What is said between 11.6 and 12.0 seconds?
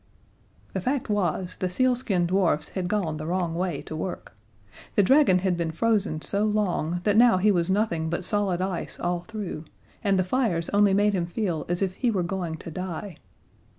as if